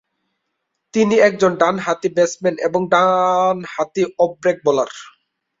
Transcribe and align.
তিনি 0.93 1.15
একজন 1.19 1.51
ডানহাতি 1.55 2.09
ব্যাটসম্যান 2.15 2.55
এবং 2.67 2.81
ডানহাতি 2.93 4.03
অফ 4.19 4.29
ব্রেক 4.41 4.57
বোলার। 4.65 4.91